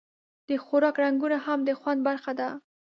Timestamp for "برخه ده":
2.07-2.49